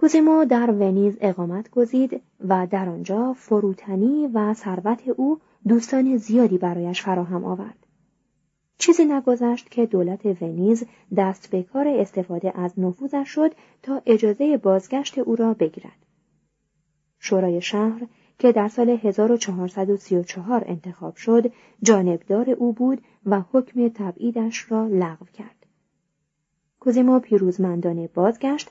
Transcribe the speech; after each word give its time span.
کوزیمو 0.00 0.44
در 0.44 0.70
ونیز 0.70 1.16
اقامت 1.20 1.70
گزید 1.70 2.22
و 2.48 2.66
در 2.70 2.88
آنجا 2.88 3.32
فروتنی 3.32 4.26
و 4.26 4.54
ثروت 4.54 5.08
او 5.08 5.38
دوستان 5.68 6.16
زیادی 6.16 6.58
برایش 6.58 7.02
فراهم 7.02 7.44
آورد. 7.44 7.86
چیزی 8.78 9.04
نگذشت 9.04 9.70
که 9.70 9.86
دولت 9.86 10.42
ونیز 10.42 10.84
دست 11.16 11.50
به 11.50 11.62
کار 11.62 11.88
استفاده 11.88 12.58
از 12.58 12.78
نفوذش 12.78 13.28
شد 13.28 13.52
تا 13.82 14.02
اجازه 14.06 14.56
بازگشت 14.56 15.18
او 15.18 15.36
را 15.36 15.54
بگیرد. 15.54 16.06
شورای 17.18 17.60
شهر 17.60 18.06
که 18.38 18.52
در 18.52 18.68
سال 18.68 18.90
1434 18.90 20.64
انتخاب 20.66 21.16
شد 21.16 21.52
جانبدار 21.82 22.50
او 22.50 22.72
بود 22.72 23.02
و 23.26 23.42
حکم 23.52 23.88
تبعیدش 23.88 24.72
را 24.72 24.86
لغو 24.86 25.26
کرد. 25.32 25.66
کوزیمو 26.80 27.18
پیروزمندانه 27.18 28.08
بازگشت 28.08 28.70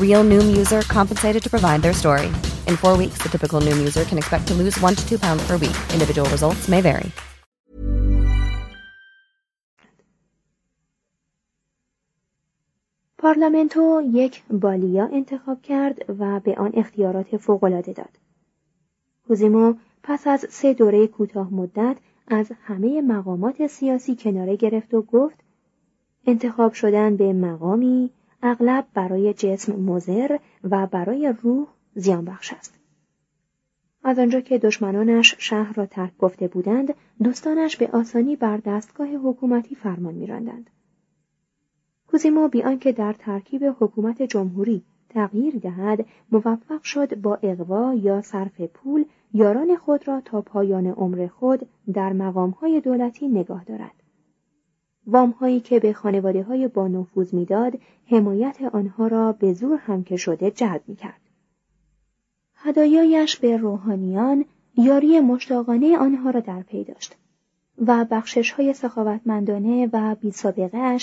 Real 0.00 0.24
Noom 0.24 0.56
user 0.56 0.82
compensated 0.82 1.42
to 1.42 1.50
provide 1.50 1.80
their 1.82 1.92
story. 1.92 2.26
In 2.66 2.76
four 2.76 2.96
weeks, 2.96 3.18
the 3.22 3.28
typical 3.28 3.60
Noom 3.60 3.78
user 3.78 4.04
can 4.04 4.18
expect 4.18 4.48
to 4.48 4.54
lose 4.54 4.80
one 4.80 4.94
to 4.94 5.08
two 5.08 5.18
pounds 5.18 5.46
per 5.46 5.56
week. 5.56 5.76
Individual 5.92 6.28
results 6.30 6.68
may 6.68 6.80
vary. 6.80 7.10
پارلمنتو 13.18 14.02
یک 14.12 14.42
بالیا 14.50 15.08
انتخاب 15.12 15.62
کرد 15.62 16.04
و 16.20 16.40
به 16.40 16.54
آن 16.54 16.72
اختیارات 16.74 17.36
فوقالعاده 17.36 17.92
داد. 17.92 18.18
کوزیمو 19.28 19.74
پس 20.02 20.26
از 20.26 20.46
سه 20.50 20.74
دوره 20.74 21.06
کوتاه 21.06 21.54
مدت 21.54 21.96
از 22.28 22.52
همه 22.64 23.00
مقامات 23.00 23.66
سیاسی 23.66 24.16
کناره 24.16 24.56
گرفت 24.56 24.94
و 24.94 25.02
گفت 25.02 25.36
انتخاب 26.26 26.72
شدن 26.72 27.16
به 27.16 27.32
مقامی 27.32 28.10
اغلب 28.46 28.86
برای 28.94 29.34
جسم 29.34 29.72
مزر 29.72 30.38
و 30.64 30.86
برای 30.86 31.34
روح 31.42 31.66
زیان 31.94 32.24
بخش 32.24 32.52
است. 32.52 32.74
از 34.04 34.18
آنجا 34.18 34.40
که 34.40 34.58
دشمنانش 34.58 35.34
شهر 35.38 35.72
را 35.72 35.86
ترک 35.86 36.16
گفته 36.18 36.48
بودند، 36.48 36.94
دوستانش 37.22 37.76
به 37.76 37.88
آسانی 37.92 38.36
بر 38.36 38.56
دستگاه 38.56 39.08
حکومتی 39.08 39.74
فرمان 39.74 40.14
میراندند. 40.14 40.70
کوزیمو 42.06 42.48
بی 42.48 42.62
آنکه 42.62 42.92
در 42.92 43.12
ترکیب 43.12 43.64
حکومت 43.80 44.22
جمهوری 44.22 44.82
تغییر 45.08 45.58
دهد 45.58 46.06
موفق 46.32 46.82
شد 46.82 47.20
با 47.20 47.38
اقوا 47.42 47.94
یا 47.94 48.22
صرف 48.22 48.60
پول 48.60 49.04
یاران 49.32 49.76
خود 49.76 50.08
را 50.08 50.20
تا 50.20 50.42
پایان 50.42 50.86
عمر 50.86 51.26
خود 51.26 51.68
در 51.92 52.12
مقامهای 52.12 52.80
دولتی 52.80 53.28
نگاه 53.28 53.64
دارد. 53.64 54.03
وامهایی 55.06 55.60
که 55.60 55.80
به 55.80 55.92
خانواده 55.92 56.42
های 56.42 56.68
با 56.68 56.88
نفوذ 56.88 57.34
می‌داد 57.34 57.78
حمایت 58.06 58.56
آنها 58.72 59.06
را 59.06 59.32
به 59.32 59.52
زور 59.52 59.78
هم 59.78 60.04
که 60.04 60.16
شده 60.16 60.50
جلب 60.50 60.82
می 60.86 60.96
کرد. 60.96 61.20
هدایایش 62.54 63.36
به 63.36 63.56
روحانیان 63.56 64.44
یاری 64.76 65.20
مشتاقانه 65.20 65.98
آنها 65.98 66.30
را 66.30 66.40
در 66.40 66.62
پی 66.62 66.84
داشت 66.84 67.16
و 67.86 68.06
بخشش 68.10 68.50
های 68.50 68.72
سخاوتمندانه 68.72 69.90
و 69.92 70.14
بی 70.14 70.32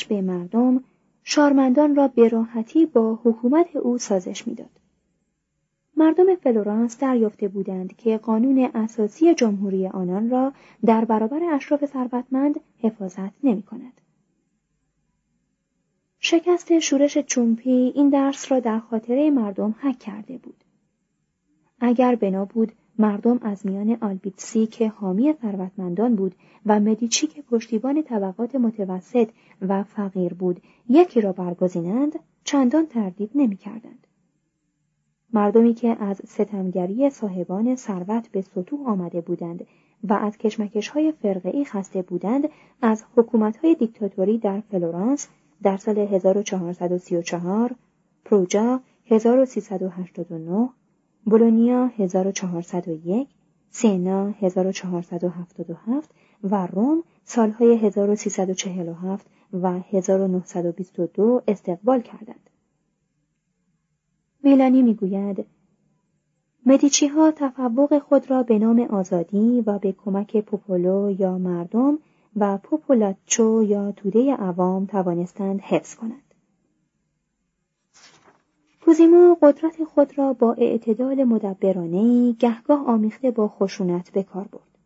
به 0.10 0.22
مردم 0.22 0.84
شارمندان 1.24 1.96
را 1.96 2.08
به 2.08 2.28
راحتی 2.28 2.86
با 2.86 3.20
حکومت 3.24 3.76
او 3.76 3.98
سازش 3.98 4.48
می‌داد. 4.48 4.81
مردم 6.02 6.36
فلورانس 6.36 6.98
دریافته 7.00 7.48
بودند 7.48 7.96
که 7.96 8.18
قانون 8.18 8.70
اساسی 8.74 9.34
جمهوری 9.34 9.88
آنان 9.88 10.30
را 10.30 10.54
در 10.86 11.06
برابر 11.06 11.44
اشراف 11.44 11.86
ثروتمند 11.86 12.60
حفاظت 12.80 13.34
نمی 13.44 13.64
کند. 13.64 14.02
شکست 16.20 16.80
شورش 16.80 17.18
چومپی 17.18 17.92
این 17.96 18.10
درس 18.10 18.52
را 18.52 18.60
در 18.60 18.80
خاطره 18.80 19.32
مردم 19.32 19.76
حک 19.80 20.00
کرده 20.00 20.38
بود. 20.38 20.64
اگر 21.80 22.16
بنا 22.16 22.46
بود 22.46 22.72
مردم 23.00 23.40
از 23.42 23.66
میان 23.66 23.98
آلبیتسی 24.02 24.68
که 24.68 24.90
حامی 24.90 25.34
ثروتمندان 25.42 26.16
بود 26.16 26.36
و 26.66 26.80
مدیچی 26.80 27.28
که 27.28 27.42
پشتیبان 27.42 28.04
طبقات 28.04 28.56
متوسط 28.56 29.30
و 29.62 29.84
فقیر 29.84 30.34
بود 30.34 30.62
یکی 30.90 31.22
را 31.22 31.32
برگزینند 31.32 32.20
چندان 32.44 32.86
تردید 32.86 33.32
نمی 33.36 33.58
کردند. 33.58 34.08
مردمی 35.34 35.74
که 35.74 35.98
از 36.00 36.22
ستمگری 36.28 37.10
صاحبان 37.10 37.76
ثروت 37.76 38.28
به 38.32 38.42
سطوح 38.42 38.90
آمده 38.90 39.22
بودند 39.22 39.66
و 40.04 40.14
از 40.14 40.38
کشمکش 40.38 40.88
های 40.88 41.14
فرقه 41.22 41.64
خسته 41.64 42.02
بودند 42.02 42.50
از 42.82 43.04
حکومت 43.16 43.58
های 43.58 43.76
دیکتاتوری 43.76 44.38
در 44.38 44.62
فلورانس 44.72 45.28
در 45.64 45.78
سال 45.78 45.98
1434 45.98 47.76
پروجا 48.26 48.82
1389 49.06 50.70
بولونیا 51.26 51.86
1401 51.98 53.28
سینا 53.70 54.30
1477 54.30 56.10
و 56.44 56.68
روم 56.68 57.04
سالهای 57.24 57.78
1347 57.78 59.26
و 59.54 59.80
1922 59.92 61.42
استقبال 61.48 62.02
کردند. 62.02 62.51
میلانی 64.44 64.82
می‌گوید 64.82 65.46
مدیچی 66.66 67.08
ها 67.08 67.32
تفوق 67.32 68.00
خود 68.00 68.30
را 68.32 68.44
به 68.44 68.60
نام 68.60 68.80
آزادی 68.80 69.64
و 69.66 69.80
به 69.80 69.92
کمک 69.92 70.38
پوپولو 70.38 71.16
یا 71.20 71.38
مردم 71.38 71.98
و 72.36 72.58
پوپولاچو 72.58 73.64
یا 73.64 73.92
توده 73.92 74.36
عوام 74.36 74.86
توانستند 74.86 75.62
حفظ 75.62 75.96
کنند. 75.96 76.34
کوزیمو 78.86 79.36
قدرت 79.42 79.84
خود 79.84 80.18
را 80.18 80.34
با 80.34 80.54
اعتدال 80.54 81.24
مدبرانه 81.24 82.32
گهگاه 82.32 82.86
آمیخته 82.86 83.32
با 83.32 83.48
خشونت 83.48 84.12
به 84.12 84.24
کار 84.24 84.48
برد. 84.52 84.78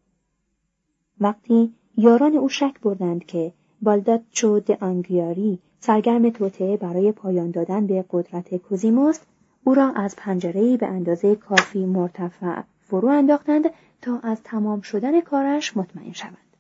وقتی 1.19 1.73
یاران 1.97 2.35
او 2.35 2.49
شک 2.49 2.79
بردند 2.81 3.25
که 3.25 3.53
بالداچو 3.81 4.59
د 4.59 4.71
آنگیاری 4.71 5.59
سرگرم 5.79 6.29
توطعه 6.29 6.77
برای 6.77 7.11
پایان 7.11 7.51
دادن 7.51 7.87
به 7.87 8.05
قدرت 8.11 8.55
کوزیموست 8.55 9.27
او 9.67 9.73
را 9.73 9.91
از 9.91 10.15
پنجرهای 10.15 10.77
به 10.77 10.87
اندازه 10.87 11.35
کافی 11.35 11.85
مرتفع 11.85 12.61
فرو 12.81 13.07
انداختند 13.07 13.65
تا 14.01 14.19
از 14.19 14.43
تمام 14.43 14.81
شدن 14.81 15.21
کارش 15.21 15.77
مطمئن 15.77 16.11
شوند. 16.11 16.57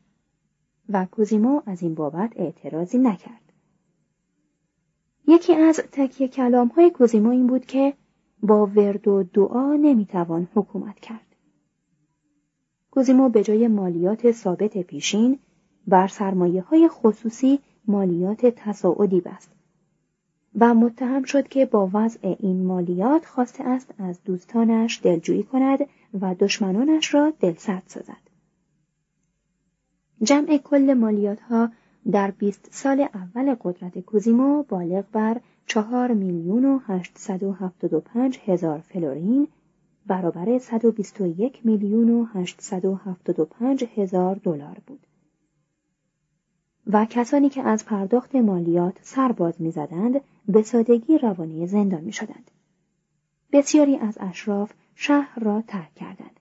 و 0.89 1.05
کوزیمو 1.11 1.61
از 1.65 1.81
این 1.81 1.95
بابت 1.95 2.31
اعتراضی 2.35 2.97
نکرد. 2.97 3.51
یکی 5.27 5.53
از 5.53 5.81
تکیه 5.91 6.27
کلام 6.27 6.67
های 6.67 6.89
کوزیمو 6.89 7.29
این 7.29 7.47
بود 7.47 7.65
که 7.65 7.93
با 8.43 8.65
ورد 8.65 9.07
و 9.07 9.23
دعا 9.23 9.73
نمی‌توان 9.73 10.47
حکومت 10.55 10.99
کرد. 10.99 11.35
کوزیمو 12.91 13.29
به 13.29 13.43
جای 13.43 13.67
مالیات 13.67 14.31
ثابت 14.31 14.77
پیشین 14.77 15.39
بر 15.87 16.07
سرمایه 16.07 16.61
های 16.61 16.87
خصوصی 16.87 17.59
مالیات 17.87 18.45
تصاعدی 18.45 19.21
بست. 19.21 19.54
و 20.59 20.73
متهم 20.73 21.23
شد 21.23 21.47
که 21.47 21.65
با 21.65 21.89
وضع 21.93 22.35
این 22.39 22.65
مالیات 22.65 23.25
خواسته 23.25 23.63
است 23.63 23.93
از 23.97 24.23
دوستانش 24.23 24.99
دلجویی 25.03 25.43
کند 25.43 25.79
و 26.21 26.35
دشمنانش 26.35 27.13
را 27.13 27.33
دلسرد 27.39 27.83
سازد. 27.85 28.25
جمع 30.21 30.57
کل 30.57 30.93
مالیات 30.93 31.41
ها 31.41 31.69
در 32.11 32.31
20 32.31 32.67
سال 32.71 33.07
اول 33.13 33.55
قدرت 33.61 33.99
کوزیمو 33.99 34.63
بالغ 34.63 35.05
بر 35.11 35.41
چهار 35.65 36.13
میلیون 36.13 36.65
و 36.65 36.79
پنج 37.99 38.39
هزار 38.45 38.79
فلورین 38.79 39.47
برابر 40.05 40.57
121 40.57 41.65
میلیون 41.65 42.09
و 42.09 42.25
پنج 43.45 43.83
هزار 43.95 44.35
دلار 44.35 44.77
بود. 44.87 44.99
و 46.87 47.05
کسانی 47.05 47.49
که 47.49 47.61
از 47.61 47.85
پرداخت 47.85 48.35
مالیات 48.35 48.97
سر 49.01 49.31
باز 49.31 49.61
می‌زدند 49.61 50.21
به 50.47 50.61
سادگی 50.61 51.17
روانه 51.17 51.65
زندان 51.65 52.01
می 52.01 52.11
شدند. 52.11 52.51
بسیاری 53.51 53.97
از 53.97 54.17
اشراف 54.19 54.73
شهر 54.95 55.39
را 55.39 55.63
ترک 55.67 55.95
کردند 55.95 56.39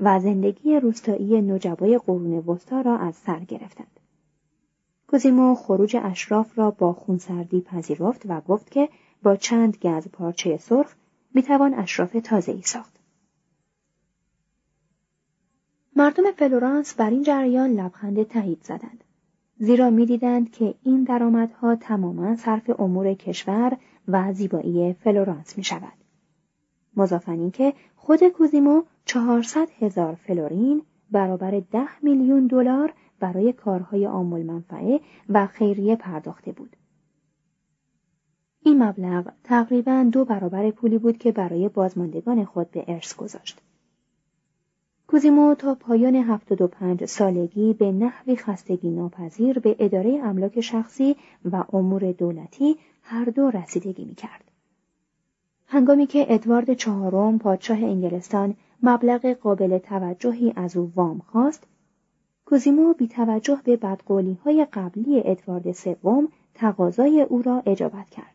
و 0.00 0.20
زندگی 0.20 0.80
روستایی 0.80 1.42
نجبای 1.42 1.98
قرون 1.98 2.32
وسطا 2.32 2.80
را 2.80 2.98
از 2.98 3.14
سر 3.14 3.40
گرفتند. 3.40 4.00
کوزیمو 5.06 5.54
خروج 5.54 5.96
اشراف 6.02 6.58
را 6.58 6.70
با 6.70 6.92
خونسردی 6.92 7.60
پذیرفت 7.60 8.22
و 8.28 8.40
گفت 8.40 8.70
که 8.70 8.88
با 9.22 9.36
چند 9.36 9.76
گز 9.76 10.08
پارچه 10.08 10.56
سرخ 10.56 10.94
می‌توان 11.34 11.74
اشراف 11.74 12.16
تازه 12.24 12.52
ای 12.52 12.62
ساخت. 12.62 12.96
مردم 15.96 16.32
فلورانس 16.32 16.94
بر 16.94 17.10
این 17.10 17.22
جریان 17.22 17.70
لبخند 17.70 18.22
تایید 18.22 18.62
زدند. 18.62 19.04
زیرا 19.58 19.90
می‌دیدند 19.90 20.50
که 20.50 20.74
این 20.82 21.04
درآمدها 21.04 21.76
تماما 21.76 22.36
صرف 22.36 22.70
امور 22.80 23.14
کشور 23.14 23.76
و 24.08 24.32
زیبایی 24.32 24.92
فلورانس 24.92 25.58
می 25.58 25.64
شود. 25.64 25.92
مضافا 26.96 27.50
که 27.50 27.72
خود 27.96 28.28
کوزیمو 28.28 28.82
400 29.04 29.68
هزار 29.78 30.14
فلورین 30.14 30.82
برابر 31.10 31.62
ده 31.72 32.04
میلیون 32.04 32.46
دلار 32.46 32.92
برای 33.20 33.52
کارهای 33.52 34.06
آمول 34.06 34.42
منفعه 34.42 35.00
و 35.28 35.46
خیریه 35.46 35.96
پرداخته 35.96 36.52
بود. 36.52 36.76
این 38.62 38.82
مبلغ 38.82 39.32
تقریبا 39.44 40.08
دو 40.12 40.24
برابر 40.24 40.70
پولی 40.70 40.98
بود 40.98 41.18
که 41.18 41.32
برای 41.32 41.68
بازماندگان 41.68 42.44
خود 42.44 42.70
به 42.70 42.84
ارث 42.88 43.16
گذاشت. 43.16 43.60
کوزیمو 45.08 45.54
تا 45.54 45.74
پایان 45.74 46.14
75 46.14 47.04
سالگی 47.04 47.72
به 47.72 47.92
نحوی 47.92 48.36
خستگی 48.36 48.90
ناپذیر 48.90 49.58
به 49.58 49.76
اداره 49.78 50.20
املاک 50.22 50.60
شخصی 50.60 51.16
و 51.52 51.64
امور 51.72 52.12
دولتی 52.12 52.76
هر 53.02 53.24
دو 53.24 53.50
رسیدگی 53.50 54.04
می 54.04 54.14
کرد. 54.14 54.44
هنگامی 55.66 56.06
که 56.06 56.26
ادوارد 56.28 56.74
چهارم 56.74 57.38
پادشاه 57.38 57.78
انگلستان 57.78 58.54
مبلغ 58.82 59.26
قابل 59.32 59.78
توجهی 59.78 60.52
از 60.56 60.76
او 60.76 60.92
وام 60.94 61.18
خواست، 61.18 61.66
کوزیمو 62.46 62.92
بی 62.92 63.08
توجه 63.08 63.60
به 63.64 63.76
بدقولی 63.76 64.38
های 64.44 64.66
قبلی 64.72 65.22
ادوارد 65.24 65.72
سوم 65.72 66.28
تقاضای 66.54 67.22
او 67.22 67.42
را 67.42 67.62
اجابت 67.66 68.10
کرد 68.10 68.34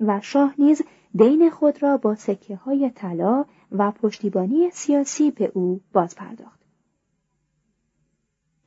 و 0.00 0.20
شاه 0.20 0.54
نیز 0.58 0.82
دین 1.14 1.50
خود 1.50 1.82
را 1.82 1.96
با 1.96 2.14
سکه 2.14 2.56
های 2.56 2.90
طلا 2.90 3.44
و 3.72 3.90
پشتیبانی 3.90 4.70
سیاسی 4.70 5.30
به 5.30 5.52
او 5.54 5.80
باز 5.92 6.14
پرداخت. 6.14 6.60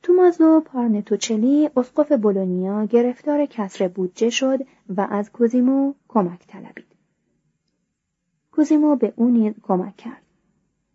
تومازو 0.02 0.60
پارنتوچلی 0.60 1.70
اسقف 1.76 2.12
بولونیا 2.12 2.84
گرفتار 2.84 3.46
کسر 3.46 3.88
بودجه 3.88 4.30
شد 4.30 4.58
و 4.96 5.06
از 5.10 5.32
کوزیمو 5.32 5.94
کمک 6.08 6.46
طلبید. 6.46 6.90
کوزیمو 8.52 8.96
به 8.96 9.12
او 9.16 9.30
نیز 9.30 9.54
کمک 9.62 9.96
کرد 9.96 10.22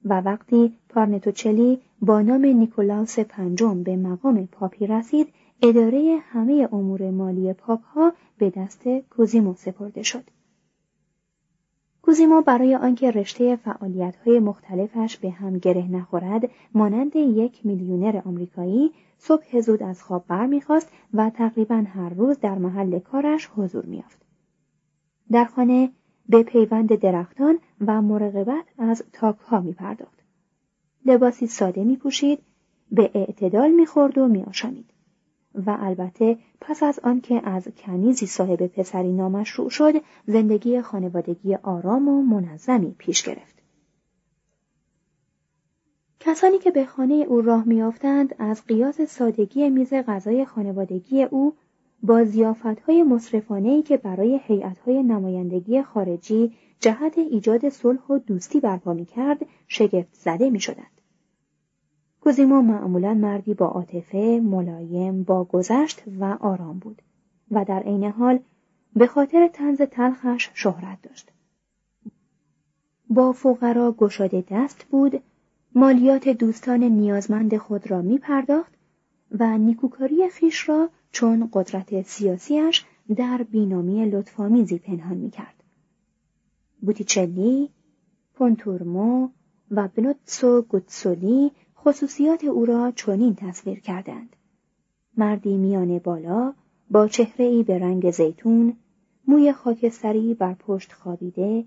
و 0.05 0.21
وقتی 0.21 0.77
پارنتوچلی 0.89 1.81
با 2.01 2.21
نام 2.21 2.45
نیکولاوس 2.45 3.19
پنجم 3.19 3.83
به 3.83 3.95
مقام 3.95 4.47
پاپی 4.47 4.87
رسید 4.87 5.33
اداره 5.61 6.19
همه 6.23 6.69
امور 6.71 7.11
مالی 7.11 7.53
پاپ 7.53 7.83
ها 7.83 8.13
به 8.37 8.49
دست 8.49 8.87
کوزیمو 9.09 9.53
سپرده 9.53 10.03
شد. 10.03 10.23
کوزیمو 12.05 12.41
برای 12.41 12.75
آنکه 12.75 13.11
رشته 13.11 13.55
فعالیت‌های 13.55 14.39
مختلفش 14.39 15.17
به 15.17 15.29
هم 15.29 15.57
گره 15.57 15.91
نخورد 15.91 16.49
مانند 16.73 17.15
یک 17.15 17.65
میلیونر 17.65 18.21
آمریکایی 18.25 18.91
صبح 19.17 19.59
زود 19.59 19.83
از 19.83 20.03
خواب 20.03 20.25
برمیخواست 20.27 20.91
و 21.13 21.29
تقریبا 21.29 21.83
هر 21.93 22.09
روز 22.09 22.39
در 22.39 22.57
محل 22.57 22.99
کارش 22.99 23.49
حضور 23.57 23.85
میافت 23.85 24.21
در 25.31 25.45
خانه 25.45 25.91
به 26.29 26.43
پیوند 26.43 26.95
درختان 26.99 27.59
و 27.87 28.01
مراقبت 28.01 28.65
از 28.77 29.03
تاکها 29.13 29.59
می 29.59 29.73
پرداخت. 29.73 30.19
لباسی 31.05 31.47
ساده 31.47 31.83
می 31.83 31.97
پوشید، 31.97 32.39
به 32.91 33.11
اعتدال 33.13 33.71
می 33.71 33.85
خورد 33.85 34.17
و 34.17 34.27
می 34.27 34.43
آشانید. 34.43 34.94
و 35.65 35.77
البته 35.79 36.37
پس 36.61 36.83
از 36.83 36.99
آنکه 36.99 37.41
از 37.43 37.67
کنیزی 37.67 38.25
صاحب 38.25 38.67
پسری 38.67 39.13
نامشروع 39.13 39.69
شد 39.69 39.93
زندگی 40.27 40.81
خانوادگی 40.81 41.55
آرام 41.55 42.07
و 42.07 42.21
منظمی 42.21 42.95
پیش 42.97 43.23
گرفت. 43.23 43.55
کسانی 46.19 46.59
که 46.59 46.71
به 46.71 46.85
خانه 46.85 47.13
او 47.13 47.41
راه 47.41 47.63
میافتند 47.67 48.35
از 48.39 48.65
قیاس 48.65 49.01
سادگی 49.01 49.69
میز 49.69 49.93
غذای 49.93 50.45
خانوادگی 50.45 51.23
او 51.23 51.53
با 52.03 52.25
های 52.87 53.03
مصرفانهی 53.03 53.81
که 53.81 53.97
برای 53.97 54.39
های 54.85 55.03
نمایندگی 55.03 55.81
خارجی 55.81 56.53
جهت 56.79 57.17
ایجاد 57.17 57.69
صلح 57.69 58.07
و 58.07 58.17
دوستی 58.17 58.59
برپا 58.59 58.95
کرد 58.95 59.45
شگفت 59.67 60.13
زده 60.13 60.49
می‌شدند. 60.49 60.94
کوزیمو 62.25 62.61
معمولا 62.61 63.13
مردی 63.13 63.53
با 63.53 63.65
عاطفه 63.65 64.41
ملایم 64.43 65.23
با 65.23 65.43
گذشت 65.43 66.03
و 66.19 66.37
آرام 66.39 66.79
بود 66.79 67.01
و 67.51 67.65
در 67.65 67.79
عین 67.79 68.03
حال 68.03 68.39
به 68.95 69.07
خاطر 69.07 69.47
تنز 69.47 69.81
تلخش 69.81 70.49
شهرت 70.53 71.01
داشت 71.01 71.31
با 73.09 73.31
فقرا 73.31 73.91
گشاده 73.91 74.43
دست 74.51 74.83
بود 74.83 75.21
مالیات 75.75 76.29
دوستان 76.29 76.83
نیازمند 76.83 77.57
خود 77.57 77.91
را 77.91 78.01
می 78.01 78.17
پرداخت 78.17 78.73
و 79.31 79.57
نیکوکاری 79.57 80.29
خیش 80.29 80.69
را 80.69 80.89
چون 81.11 81.49
قدرت 81.53 82.01
سیاسیش 82.01 82.85
در 83.15 83.45
بینامی 83.51 84.05
لطفامیزی 84.05 84.77
پنهان 84.77 85.17
می 85.17 85.29
کرد. 85.29 85.63
بوتیچلی، 86.81 87.69
پونتورمو 88.35 89.29
و 89.71 89.87
بنوتسو 89.87 90.61
گوتسولی 90.61 91.51
خصوصیات 91.85 92.43
او 92.43 92.65
را 92.65 92.91
چنین 92.91 93.35
تصویر 93.35 93.79
کردند. 93.79 94.35
مردی 95.17 95.57
میان 95.57 95.99
بالا 95.99 96.53
با 96.91 97.07
چهره 97.07 97.45
ای 97.45 97.63
به 97.63 97.79
رنگ 97.79 98.11
زیتون 98.11 98.77
موی 99.27 99.53
خاکستری 99.53 100.33
بر 100.33 100.53
پشت 100.53 100.93
خوابیده 100.93 101.65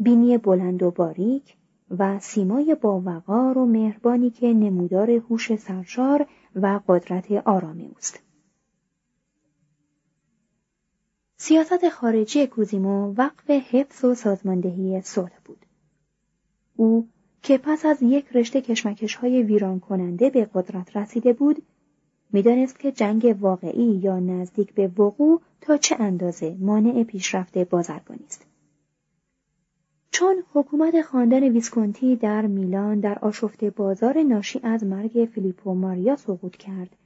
بینی 0.00 0.38
بلند 0.38 0.82
و 0.82 0.90
باریک 0.90 1.56
و 1.98 2.18
سیمای 2.18 2.76
باوقار 2.80 3.58
و 3.58 3.66
مهربانی 3.66 4.30
که 4.30 4.46
نمودار 4.46 5.10
هوش 5.10 5.56
سرشار 5.56 6.26
و 6.54 6.80
قدرت 6.88 7.32
آرام 7.32 7.80
اوست 7.80 8.22
سیاست 11.36 11.88
خارجی 11.88 12.46
کوزیمو 12.46 13.14
وقف 13.14 13.50
حفظ 13.50 14.04
و 14.04 14.14
سازماندهی 14.14 15.00
صلح 15.00 15.38
بود 15.44 15.66
او 16.76 17.08
که 17.46 17.58
پس 17.58 17.86
از 17.86 18.02
یک 18.02 18.26
رشته 18.34 18.60
کشمکش 18.60 19.14
های 19.14 19.42
ویران 19.42 19.80
کننده 19.80 20.30
به 20.30 20.48
قدرت 20.54 20.96
رسیده 20.96 21.32
بود 21.32 21.62
می‌دانست 22.32 22.78
که 22.78 22.92
جنگ 22.92 23.36
واقعی 23.40 24.00
یا 24.02 24.18
نزدیک 24.20 24.74
به 24.74 24.90
وقوع 24.98 25.40
تا 25.60 25.76
چه 25.76 25.96
اندازه 25.98 26.56
مانع 26.60 27.04
پیشرفت 27.04 27.58
بازرگانی 27.58 28.24
است. 28.26 28.46
چون 30.10 30.42
حکومت 30.52 31.02
خاندان 31.02 31.42
ویسکونتی 31.42 32.16
در 32.16 32.46
میلان 32.46 33.00
در 33.00 33.18
آشفته 33.18 33.64
بازار 33.64 34.22
ناشی 34.22 34.60
از 34.62 34.84
مرگ 34.84 35.28
فیلیپو 35.34 35.74
ماریا 35.74 36.16
سقوط 36.16 36.56
کرد 36.56 36.96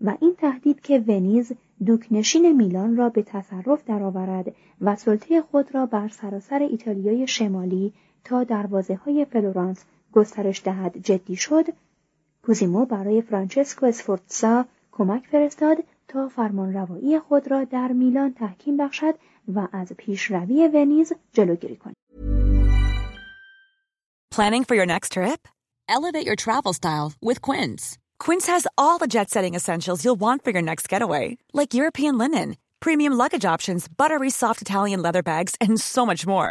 و 0.00 0.16
این 0.20 0.34
تهدید 0.38 0.80
که 0.80 0.98
ونیز 0.98 1.52
دوک‌نشین 1.86 2.56
میلان 2.56 2.96
را 2.96 3.08
به 3.08 3.22
تصرف 3.22 3.84
درآورد 3.84 4.54
و 4.80 4.96
سلطه 4.96 5.42
خود 5.42 5.74
را 5.74 5.86
بر 5.86 6.08
سراسر 6.08 6.58
ایتالیای 6.58 7.26
شمالی 7.26 7.92
تا 8.24 8.44
دروازه 8.44 8.94
های 8.94 9.24
فلورانس 9.24 9.84
گسترش 10.12 10.62
دهد 10.64 10.98
جدی 10.98 11.36
شد 11.36 11.66
کوزیمو 12.42 12.84
برای 12.84 13.22
فرانچسکو 13.22 13.86
اسفورتسا 13.86 14.64
کمک 14.92 15.26
فرستاد 15.26 15.76
تا 16.08 16.28
فرمانروایی 16.28 17.18
خود 17.18 17.50
را 17.50 17.64
در 17.64 17.92
میلان 17.92 18.34
تحکیم 18.34 18.76
بخشد 18.76 19.14
و 19.54 19.68
از 19.72 19.92
پیشروی 19.92 20.68
ونیز 20.74 21.12
جلوگیری 21.32 21.76
کند. 21.76 21.94
Planning 24.34 24.64
for 24.64 24.74
your 24.74 24.86
next 24.86 25.12
trip? 25.12 25.40
Elevate 25.88 26.26
your 26.26 26.36
travel 26.36 26.72
style 26.72 27.08
with 27.28 27.38
Quince. 27.42 27.98
Quince 28.24 28.46
has 28.46 28.66
all 28.78 28.96
the 28.98 29.12
jet-setting 29.14 29.54
essentials 29.54 30.04
you'll 30.04 30.22
want 30.26 30.42
for 30.42 30.50
your 30.54 30.66
next 30.70 30.88
getaway, 30.88 31.36
like 31.52 31.74
European 31.80 32.14
linen, 32.22 32.48
premium 32.80 33.12
luggage 33.22 33.46
options, 33.54 33.82
buttery 34.00 34.30
soft 34.30 34.62
Italian 34.62 35.00
leather 35.02 35.22
bags, 35.22 35.52
and 35.60 35.78
so 35.78 36.06
much 36.10 36.26
more. 36.26 36.50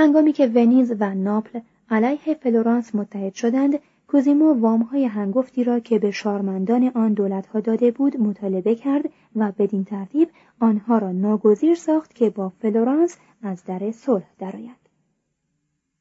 هنگامی 0.00 0.32
که 0.32 0.46
ونیز 0.46 0.92
و 1.00 1.14
ناپل 1.14 1.60
علیه 1.90 2.34
فلورانس 2.34 2.94
متحد 2.94 3.34
شدند 3.34 3.78
کوزیمو 4.08 4.54
وامهای 4.54 5.04
هنگفتی 5.04 5.64
را 5.64 5.80
که 5.80 5.98
به 5.98 6.10
شارمندان 6.10 6.90
آن 6.94 7.12
دولتها 7.12 7.60
داده 7.60 7.90
بود 7.90 8.16
مطالبه 8.16 8.74
کرد 8.74 9.04
و 9.36 9.52
بدین 9.58 9.84
ترتیب 9.84 10.28
آنها 10.60 10.98
را 10.98 11.12
ناگزیر 11.12 11.74
ساخت 11.74 12.14
که 12.14 12.30
با 12.30 12.48
فلورانس 12.48 13.16
از 13.42 13.64
در 13.64 13.90
صلح 13.90 14.24
درآید. 14.38 14.76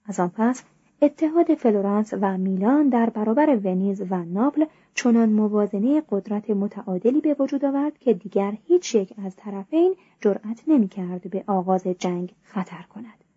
از 0.06 0.20
آن 0.20 0.32
پس 0.36 0.64
اتحاد 1.02 1.54
فلورانس 1.54 2.14
و 2.22 2.38
میلان 2.38 2.90
در 2.90 3.10
برابر 3.10 3.60
ونیز 3.64 4.02
و 4.10 4.26
ناپل 4.26 4.66
چنان 4.94 5.30
موازنه 5.30 6.04
قدرت 6.10 6.50
متعادلی 6.50 7.22
به 7.22 7.36
وجود 7.40 7.66
آورد 7.66 7.98
که 7.98 8.14
دیگر 8.14 8.54
هیچ 8.68 8.96
یک 8.96 9.14
از 9.26 9.36
طرفین 9.36 9.96
جرأت 10.22 10.64
نمی‌کرد 10.68 11.30
به 11.30 11.44
آغاز 11.48 11.88
جنگ 11.88 12.34
خطر 12.44 12.86
کند. 12.94 13.29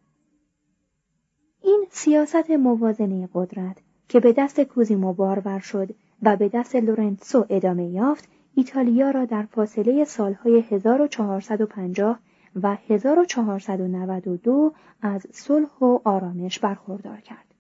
این 1.64 1.86
سیاست 1.90 2.50
موازنه 2.50 3.28
قدرت 3.34 3.76
که 4.08 4.20
به 4.20 4.32
دست 4.32 4.60
کوزیمو 4.60 5.12
بارور 5.12 5.58
شد 5.58 5.88
و 6.22 6.36
به 6.36 6.48
دست 6.48 6.76
لورنسو 6.76 7.46
ادامه 7.50 7.86
یافت 7.86 8.28
ایتالیا 8.54 9.10
را 9.10 9.24
در 9.24 9.42
فاصله 9.42 10.04
سالهای 10.04 10.60
1450 10.60 12.18
و 12.62 12.76
1492 12.88 14.72
از 15.02 15.26
صلح 15.32 15.78
و 15.80 15.98
آرامش 16.04 16.58
برخوردار 16.58 17.20
کرد. 17.20 17.54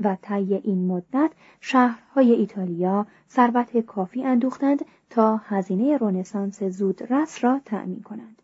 و 0.00 0.16
طی 0.22 0.54
این 0.54 0.86
مدت 0.86 1.30
شهرهای 1.60 2.32
ایتالیا 2.32 3.06
ثروت 3.30 3.76
کافی 3.78 4.24
اندوختند 4.24 4.84
تا 5.10 5.36
هزینه 5.36 5.98
رنسانس 5.98 6.62
زودرس 6.62 7.44
را 7.44 7.60
تأمین 7.64 8.02
کنند. 8.02 8.39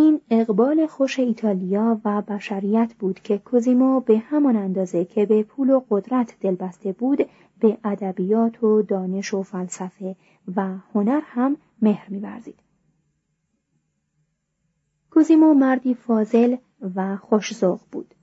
این 0.00 0.20
اقبال 0.30 0.86
خوش 0.86 1.18
ایتالیا 1.18 2.00
و 2.04 2.22
بشریت 2.22 2.94
بود 2.98 3.20
که 3.20 3.38
کوزیمو 3.38 4.00
به 4.00 4.18
همان 4.18 4.56
اندازه 4.56 5.04
که 5.04 5.26
به 5.26 5.42
پول 5.42 5.70
و 5.70 5.82
قدرت 5.90 6.36
دلبسته 6.40 6.92
بود 6.92 7.18
به 7.60 7.78
ادبیات 7.84 8.64
و 8.64 8.82
دانش 8.82 9.34
و 9.34 9.42
فلسفه 9.42 10.16
و 10.56 10.76
هنر 10.94 11.20
هم 11.24 11.56
مهر 11.82 12.10
می‌ورزید. 12.10 12.54
کوزیمو 15.10 15.54
مردی 15.54 15.94
فاضل 15.94 16.56
و 16.94 17.16
خوشزوق 17.16 17.80
بود. 17.92 18.14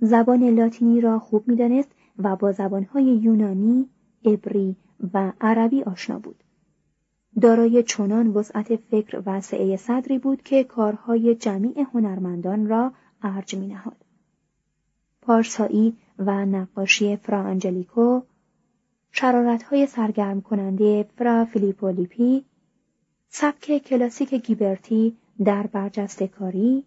زبان 0.00 0.48
لاتینی 0.48 1.00
را 1.00 1.18
خوب 1.18 1.48
می‌دانست 1.48 1.90
و 2.18 2.36
با 2.36 2.52
زبانهای 2.52 3.04
یونانی، 3.04 3.88
عبری 4.24 4.76
و 5.14 5.32
عربی 5.40 5.82
آشنا 5.82 6.18
بود. 6.18 6.44
دارای 7.40 7.82
چنان 7.82 8.26
وسعت 8.26 8.76
فکر 8.76 9.22
و 9.26 9.40
سعه 9.40 9.76
صدری 9.76 10.18
بود 10.18 10.42
که 10.42 10.64
کارهای 10.64 11.34
جمیع 11.34 11.84
هنرمندان 11.94 12.66
را 12.66 12.92
ارج 13.22 13.54
می 13.54 13.66
نهاد. 13.66 13.96
پارسایی 15.22 15.96
و 16.18 16.46
نقاشی 16.46 17.16
فرا 17.16 17.42
انجلیکو، 17.42 18.20
شرارتهای 19.12 19.86
سرگرم 19.86 20.40
کننده 20.40 21.08
فرا 21.16 21.44
فیلیپولیپی، 21.44 22.44
سبک 23.28 23.78
کلاسیک 23.78 24.34
گیبرتی 24.34 25.16
در 25.44 25.66
برجسته 25.66 26.28
کاری، 26.28 26.84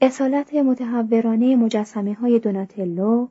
اصالت 0.00 0.54
متحورانه 0.54 1.56
مجسمه 1.56 2.14
های 2.14 2.38
دوناتلو، 2.38 3.28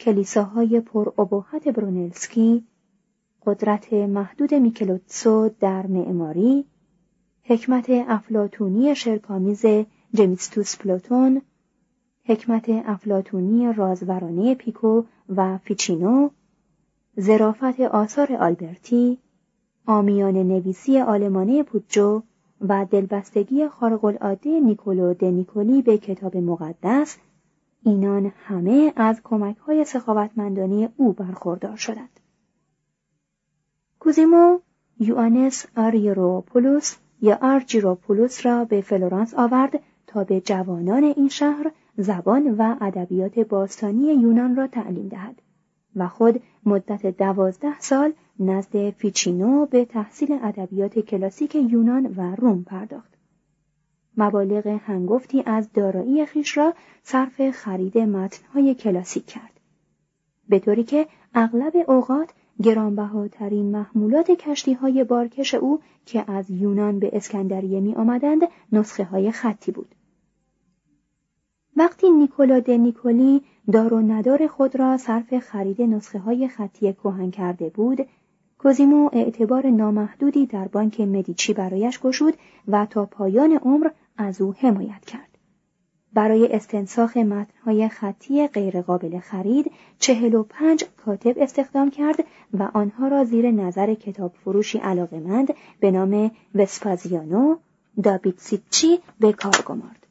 کلیساهای 0.00 0.80
پر 0.80 1.12
ابهت 1.18 1.68
برونلسکی، 1.68 2.64
قدرت 3.46 3.92
محدود 3.92 4.54
میکلوتسو 4.54 5.50
در 5.60 5.86
معماری 5.86 6.64
حکمت 7.42 7.86
افلاتونی 7.88 8.94
شرکامیز 8.94 9.64
جمیستوس 10.14 10.76
پلوتون 10.76 11.42
حکمت 12.24 12.64
افلاتونی 12.68 13.72
رازورانه 13.72 14.54
پیکو 14.54 15.02
و 15.36 15.58
فیچینو 15.58 16.30
ظرافت 17.20 17.80
آثار 17.80 18.32
آلبرتی 18.32 19.18
آمیان 19.86 20.34
نویسی 20.36 20.98
آلمانه 21.00 21.62
پوجو 21.62 22.22
و 22.60 22.86
دلبستگی 22.90 23.68
خارق‌العاده 23.68 24.60
نیکولو 24.60 25.14
د 25.14 25.24
نیکولی 25.24 25.82
به 25.82 25.98
کتاب 25.98 26.36
مقدس 26.36 27.16
اینان 27.82 28.32
همه 28.44 28.92
از 28.96 29.20
کمک 29.24 29.56
های 29.56 29.84
سخاوتمندانه 29.84 30.92
او 30.96 31.12
برخوردار 31.12 31.76
شدند. 31.76 32.13
کوزیمو 34.04 34.58
یوانس 35.00 35.66
آرگیروپولوس 35.76 36.96
یا 37.22 37.38
آرجیروپولوس 37.42 38.46
را 38.46 38.64
به 38.64 38.80
فلورانس 38.80 39.34
آورد 39.34 39.80
تا 40.06 40.24
به 40.24 40.40
جوانان 40.40 41.04
این 41.04 41.28
شهر 41.28 41.72
زبان 41.96 42.54
و 42.58 42.76
ادبیات 42.80 43.38
باستانی 43.38 44.14
یونان 44.14 44.56
را 44.56 44.66
تعلیم 44.66 45.08
دهد 45.08 45.42
و 45.96 46.08
خود 46.08 46.42
مدت 46.66 47.06
دوازده 47.06 47.80
سال 47.80 48.12
نزد 48.38 48.90
فیچینو 48.90 49.66
به 49.66 49.84
تحصیل 49.84 50.38
ادبیات 50.42 50.98
کلاسیک 50.98 51.54
یونان 51.54 52.14
و 52.16 52.36
روم 52.36 52.62
پرداخت. 52.62 53.14
مبالغ 54.16 54.66
هنگفتی 54.66 55.42
از 55.46 55.72
دارایی 55.72 56.26
خیش 56.26 56.56
را 56.56 56.74
صرف 57.02 57.50
خرید 57.50 57.98
متنهای 57.98 58.74
کلاسیک 58.74 59.26
کرد. 59.26 59.60
به 60.48 60.58
طوری 60.58 60.84
که 60.84 61.06
اغلب 61.34 61.90
اوقات 61.90 62.30
گرانبهاترین 62.62 63.70
محمولات 63.70 64.30
کشتی 64.30 64.72
های 64.72 65.04
بارکش 65.04 65.54
او 65.54 65.80
که 66.06 66.30
از 66.30 66.50
یونان 66.50 66.98
به 66.98 67.10
اسکندریه 67.12 67.80
می 67.80 67.94
آمدند 67.94 68.42
نسخه 68.72 69.04
های 69.04 69.30
خطی 69.30 69.72
بود. 69.72 69.94
وقتی 71.76 72.10
نیکولا 72.10 72.60
د 72.60 72.70
نیکولی 72.70 73.42
دار 73.72 73.94
و 73.94 74.00
ندار 74.00 74.46
خود 74.46 74.76
را 74.76 74.96
صرف 74.96 75.38
خرید 75.38 75.82
نسخه 75.82 76.18
های 76.18 76.48
خطی 76.48 76.92
کهن 76.92 77.30
کرده 77.30 77.68
بود، 77.68 78.06
کوزیمو 78.58 79.10
اعتبار 79.12 79.66
نامحدودی 79.70 80.46
در 80.46 80.68
بانک 80.68 81.00
مدیچی 81.00 81.54
برایش 81.54 82.00
گشود 82.00 82.34
و 82.68 82.86
تا 82.86 83.06
پایان 83.06 83.52
عمر 83.52 83.90
از 84.16 84.40
او 84.40 84.54
حمایت 84.58 85.04
کرد. 85.04 85.33
برای 86.14 86.52
استنساخ 86.52 87.16
متنهای 87.16 87.88
خطی 87.88 88.46
غیرقابل 88.48 89.18
خرید 89.18 89.72
چهل 89.98 90.34
و 90.34 90.42
پنج 90.42 90.84
کاتب 91.04 91.34
استخدام 91.36 91.90
کرد 91.90 92.24
و 92.54 92.70
آنها 92.74 93.08
را 93.08 93.24
زیر 93.24 93.50
نظر 93.50 93.94
کتاب 93.94 94.32
فروشی 94.44 94.78
علاقمند 94.78 95.54
به 95.80 95.90
نام 95.90 96.30
وسپازیانو 96.54 97.56
دابیتسیچی 98.02 98.98
به 99.20 99.32
کار 99.32 99.56
گمارد. 99.66 100.06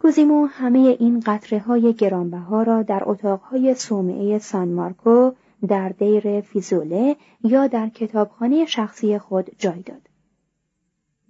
کوزیمو 0.00 0.46
همه 0.46 0.78
این 0.78 1.20
قطره 1.26 1.58
های 1.58 1.92
گرانبها 1.92 2.62
را 2.62 2.82
در 2.82 3.02
اتاقهای 3.06 3.74
صومعه 3.74 4.38
سان 4.38 4.68
مارکو 4.68 5.32
در 5.68 5.88
دیر 5.88 6.40
فیزوله 6.40 7.16
یا 7.44 7.66
در 7.66 7.88
کتابخانه 7.88 8.66
شخصی 8.66 9.18
خود 9.18 9.50
جای 9.58 9.82
داد. 9.82 10.08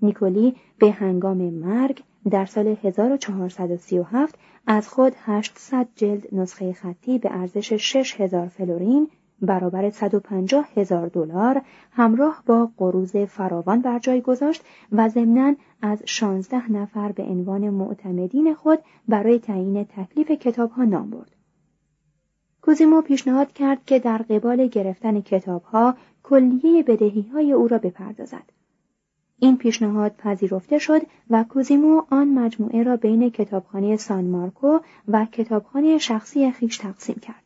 نیکولی 0.02 0.56
به 0.78 0.90
هنگام 0.90 1.36
مرگ 1.36 2.02
در 2.30 2.46
سال 2.46 2.76
1437 2.82 4.38
از 4.66 4.88
خود 4.88 5.12
800 5.24 5.88
جلد 5.96 6.34
نسخه 6.34 6.72
خطی 6.72 7.18
به 7.18 7.32
ارزش 7.32 7.72
6000 7.72 8.48
فلورین 8.48 9.08
برابر 9.40 9.90
150 9.90 10.68
هزار 10.76 11.08
دلار 11.08 11.62
همراه 11.92 12.42
با 12.46 12.70
قروز 12.76 13.16
فراوان 13.16 13.80
بر 13.80 13.98
جای 13.98 14.20
گذاشت 14.20 14.64
و 14.92 15.08
ضمناً 15.08 15.54
از 15.82 16.02
16 16.06 16.72
نفر 16.72 17.12
به 17.12 17.22
عنوان 17.22 17.70
معتمدین 17.70 18.54
خود 18.54 18.78
برای 19.08 19.38
تعیین 19.38 19.84
تکلیف 19.84 20.30
کتابها 20.30 20.84
نام 20.84 21.10
برد. 21.10 21.30
کوزیمو 22.62 23.00
پیشنهاد 23.00 23.52
کرد 23.52 23.84
که 23.84 23.98
در 23.98 24.18
قبال 24.18 24.66
گرفتن 24.66 25.20
کتابها 25.20 25.94
کلیه 26.22 26.82
بدهی 26.82 27.30
های 27.32 27.52
او 27.52 27.68
را 27.68 27.78
بپردازد. 27.78 28.53
این 29.38 29.56
پیشنهاد 29.56 30.16
پذیرفته 30.16 30.78
شد 30.78 31.02
و 31.30 31.44
کوزیمو 31.44 32.02
آن 32.10 32.28
مجموعه 32.28 32.82
را 32.82 32.96
بین 32.96 33.30
کتابخانه 33.30 33.96
سان 33.96 34.24
مارکو 34.24 34.78
و 35.08 35.24
کتابخانه 35.24 35.98
شخصی 35.98 36.50
خیش 36.50 36.78
تقسیم 36.78 37.16
کرد. 37.16 37.44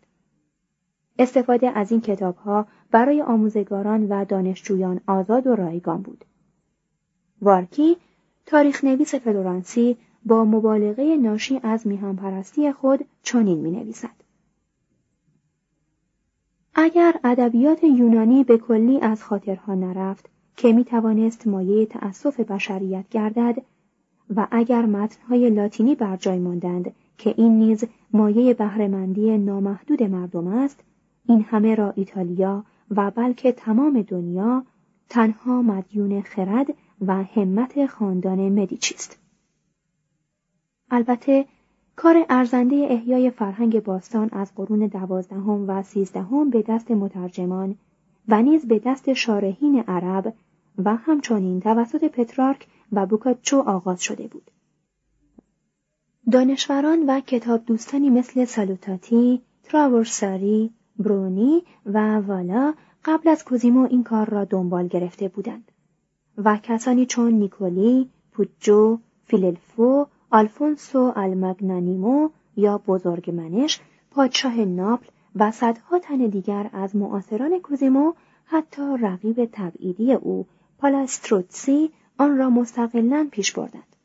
استفاده 1.18 1.70
از 1.70 1.92
این 1.92 2.00
کتابها 2.00 2.66
برای 2.90 3.22
آموزگاران 3.22 4.08
و 4.08 4.24
دانشجویان 4.24 5.00
آزاد 5.06 5.46
و 5.46 5.56
رایگان 5.56 6.02
بود. 6.02 6.24
وارکی 7.42 7.96
تاریخ 8.46 8.84
نویس 8.84 9.14
فلورانسی 9.14 9.96
با 10.24 10.44
مبالغه 10.44 11.16
ناشی 11.16 11.60
از 11.62 11.86
میهنپرستی 11.86 12.72
خود 12.72 13.04
چنین 13.22 13.58
می 13.58 13.70
نویسد. 13.70 14.18
اگر 16.74 17.20
ادبیات 17.24 17.84
یونانی 17.84 18.44
به 18.44 18.58
کلی 18.58 19.00
از 19.00 19.22
خاطرها 19.22 19.74
نرفت 19.74 20.28
که 20.58 20.72
می 20.72 20.84
توانست 20.84 21.46
مایه 21.46 21.86
تأسف 21.86 22.40
بشریت 22.40 23.08
گردد 23.08 23.62
و 24.36 24.46
اگر 24.50 24.86
متنهای 24.86 25.50
لاتینی 25.50 25.94
بر 25.94 26.16
جای 26.16 26.38
ماندند 26.38 26.92
که 27.18 27.34
این 27.36 27.58
نیز 27.58 27.84
مایه 28.12 28.54
بهرهمندی 28.54 29.38
نامحدود 29.38 30.02
مردم 30.02 30.46
است 30.46 30.80
این 31.26 31.42
همه 31.48 31.74
را 31.74 31.92
ایتالیا 31.96 32.64
و 32.90 33.10
بلکه 33.10 33.52
تمام 33.52 34.02
دنیا 34.02 34.64
تنها 35.08 35.62
مدیون 35.62 36.20
خرد 36.20 36.66
و 37.00 37.24
همت 37.24 37.86
خاندان 37.86 38.48
مدیچی 38.48 38.94
است. 38.94 39.18
البته 40.90 41.46
کار 41.96 42.26
ارزنده 42.30 42.86
احیای 42.90 43.30
فرهنگ 43.30 43.82
باستان 43.82 44.28
از 44.32 44.54
قرون 44.54 44.86
دوازدهم 44.86 45.68
و 45.68 45.82
سیزدهم 45.82 46.50
به 46.50 46.62
دست 46.62 46.90
مترجمان 46.90 47.76
و 48.28 48.42
نیز 48.42 48.68
به 48.68 48.78
دست 48.84 49.12
شارحین 49.12 49.84
عرب 49.88 50.34
و 50.84 50.96
همچنین 50.96 51.60
توسط 51.60 52.04
پترارک 52.04 52.66
و 52.92 53.06
بوکاچو 53.06 53.60
آغاز 53.60 54.02
شده 54.02 54.28
بود. 54.28 54.50
دانشوران 56.32 57.04
و 57.06 57.20
کتاب 57.20 57.64
دوستانی 57.64 58.10
مثل 58.10 58.44
سالوتاتی، 58.44 59.42
تراورساری، 59.64 60.70
برونی 60.98 61.62
و 61.86 62.16
والا 62.18 62.74
قبل 63.04 63.28
از 63.28 63.44
کوزیمو 63.44 63.86
این 63.90 64.04
کار 64.04 64.30
را 64.30 64.44
دنبال 64.44 64.86
گرفته 64.86 65.28
بودند 65.28 65.72
و 66.38 66.58
کسانی 66.62 67.06
چون 67.06 67.32
نیکولی، 67.32 68.10
پوجو، 68.32 68.98
فیللفو، 69.24 70.06
آلفونسو 70.30 71.12
المگنانیمو 71.16 72.28
یا 72.56 72.78
بزرگمنش، 72.78 73.80
پادشاه 74.10 74.56
ناپل 74.56 75.06
و 75.36 75.50
صدها 75.50 75.98
تن 75.98 76.16
دیگر 76.16 76.70
از 76.72 76.96
معاصران 76.96 77.60
کوزیمو 77.60 78.12
حتی 78.44 78.82
رقیب 79.00 79.48
تبعیدی 79.52 80.12
او 80.12 80.46
پالاستروتسی 80.78 81.90
آن 82.18 82.38
را 82.38 82.50
مستقلا 82.50 83.28
پیش 83.32 83.52
بردند. 83.52 83.96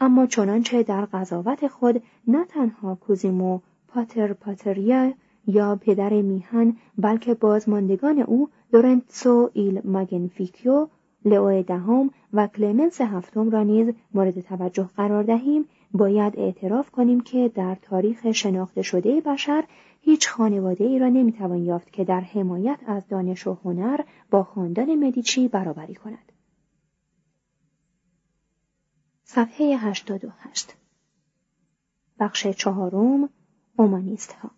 اما 0.00 0.26
چنانچه 0.26 0.82
در 0.82 1.04
قضاوت 1.04 1.68
خود 1.68 2.02
نه 2.26 2.44
تنها 2.44 2.94
کوزیمو 2.94 3.60
پاتر 3.88 4.32
پاتریا 4.32 5.12
یا 5.46 5.76
پدر 5.76 6.10
میهن 6.10 6.76
بلکه 6.98 7.34
بازماندگان 7.34 8.18
او 8.18 8.48
لورنسو 8.72 9.50
ایل 9.52 9.80
ماگنفیکیو 9.84 10.88
لئو 11.24 11.62
دهم 11.62 12.10
و 12.32 12.46
کلمنس 12.46 13.00
هفتم 13.00 13.50
را 13.50 13.62
نیز 13.62 13.94
مورد 14.14 14.40
توجه 14.40 14.88
قرار 14.96 15.22
دهیم 15.22 15.64
باید 15.92 16.38
اعتراف 16.38 16.90
کنیم 16.90 17.20
که 17.20 17.50
در 17.54 17.76
تاریخ 17.82 18.32
شناخته 18.32 18.82
شده 18.82 19.20
بشر 19.20 19.64
هیچ 20.00 20.28
خانواده 20.28 20.84
ای 20.84 20.98
را 20.98 21.08
نمی‌توان 21.08 21.64
یافت 21.64 21.92
که 21.92 22.04
در 22.04 22.20
حمایت 22.20 22.78
از 22.86 23.08
دانش 23.08 23.46
و 23.46 23.56
هنر 23.64 24.00
با 24.30 24.44
خاندان 24.44 24.94
مدیچی 24.94 25.48
برابری 25.48 25.94
کند. 25.94 26.32
صفحه 29.24 29.76
88 29.76 30.74
بخش 32.18 32.46
چهارم 32.46 33.28
اومانیست 33.76 34.32
ها 34.32 34.50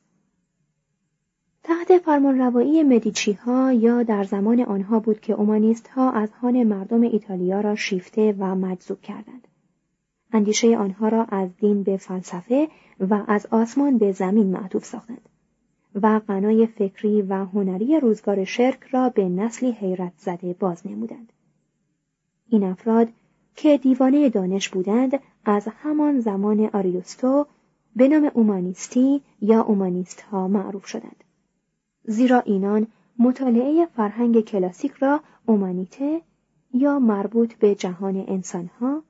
تحت 1.62 1.98
فرمانروایی 1.98 2.82
مدیچی 2.82 3.32
ها 3.32 3.72
یا 3.72 4.02
در 4.02 4.24
زمان 4.24 4.60
آنها 4.60 5.00
بود 5.00 5.20
که 5.20 5.32
اومانیست 5.32 5.88
ها 5.88 6.10
از 6.10 6.30
هان 6.30 6.62
مردم 6.62 7.00
ایتالیا 7.00 7.60
را 7.60 7.74
شیفته 7.74 8.34
و 8.38 8.54
مجذوب 8.54 9.00
کردند. 9.00 9.48
اندیشه 10.32 10.76
آنها 10.76 11.08
را 11.08 11.24
از 11.24 11.56
دین 11.56 11.82
به 11.82 11.96
فلسفه 11.96 12.68
و 13.00 13.24
از 13.26 13.46
آسمان 13.46 13.98
به 13.98 14.12
زمین 14.12 14.46
معطوف 14.46 14.84
ساختند. 14.84 15.28
و 15.94 16.18
غنای 16.18 16.66
فکری 16.66 17.22
و 17.22 17.34
هنری 17.44 18.00
روزگار 18.00 18.44
شرک 18.44 18.82
را 18.82 19.08
به 19.08 19.28
نسلی 19.28 19.70
حیرت 19.70 20.12
زده 20.16 20.52
باز 20.52 20.86
نمودند. 20.86 21.32
این 22.48 22.64
افراد 22.64 23.08
که 23.56 23.78
دیوانه 23.78 24.28
دانش 24.28 24.68
بودند 24.68 25.20
از 25.44 25.68
همان 25.68 26.20
زمان 26.20 26.70
آریوستو 26.72 27.46
به 27.96 28.08
نام 28.08 28.30
اومانیستی 28.34 29.22
یا 29.40 29.62
اومانیست 29.62 30.20
ها 30.20 30.48
معروف 30.48 30.86
شدند. 30.86 31.24
زیرا 32.04 32.40
اینان 32.40 32.86
مطالعه 33.18 33.86
فرهنگ 33.86 34.40
کلاسیک 34.40 34.92
را 34.92 35.20
اومانیته 35.46 36.20
یا 36.74 36.98
مربوط 36.98 37.54
به 37.54 37.74
جهان 37.74 38.24
انسانها 38.28 39.02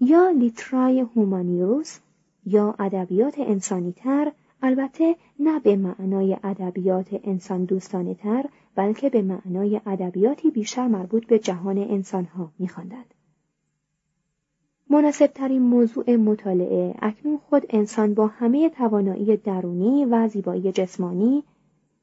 یا 0.00 0.30
لیترای 0.30 1.00
هومانیوس 1.00 1.98
یا 2.46 2.74
ادبیات 2.78 3.34
انسانیتر 3.38 4.32
البته 4.62 5.16
نه 5.38 5.60
به 5.60 5.76
معنای 5.76 6.36
ادبیات 6.42 7.20
انسان 7.24 7.64
دوستانه 7.64 8.14
تر 8.14 8.44
بلکه 8.74 9.10
به 9.10 9.22
معنای 9.22 9.80
ادبیاتی 9.86 10.50
بیشتر 10.50 10.88
مربوط 10.88 11.26
به 11.26 11.38
جهان 11.38 11.78
انسانها 11.78 12.52
میخواندند. 12.58 13.14
مناسب 14.90 15.26
ترین 15.26 15.62
موضوع 15.62 16.16
مطالعه 16.16 16.94
اکنون 17.02 17.38
خود 17.38 17.66
انسان 17.70 18.14
با 18.14 18.26
همه 18.26 18.68
توانایی 18.68 19.36
درونی 19.36 20.04
و 20.04 20.28
زیبایی 20.28 20.72
جسمانی 20.72 21.44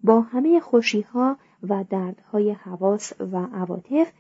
با 0.04 0.22
همه 0.22 0.60
خوشیها 0.60 1.38
و 1.64 1.84
دردهای 1.90 2.52
حواس 2.52 3.14
و 3.20 3.38
عواطف 3.38 4.12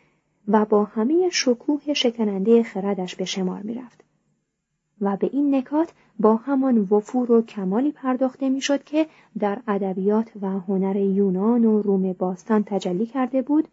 و 0.47 0.65
با 0.65 0.83
همه 0.83 1.29
شکوه 1.31 1.93
شکننده 1.93 2.63
خردش 2.63 3.15
به 3.15 3.25
شمار 3.25 3.61
می 3.61 3.73
رفت. 3.73 4.06
و 5.01 5.17
به 5.17 5.29
این 5.33 5.55
نکات 5.55 5.93
با 6.19 6.35
همان 6.35 6.77
وفور 6.77 7.31
و 7.31 7.41
کمالی 7.41 7.91
پرداخته 7.91 8.49
می‌شد 8.49 8.83
که 8.83 9.07
در 9.39 9.61
ادبیات 9.67 10.31
و 10.41 10.47
هنر 10.47 10.95
یونان 10.95 11.65
و 11.65 11.81
روم 11.81 12.13
باستان 12.13 12.63
تجلی 12.63 13.05
کرده 13.05 13.41
بود 13.41 13.67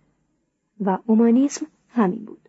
و 0.81 0.99
اومانیسم 1.07 1.67
همین 1.89 2.25
بود. 2.25 2.44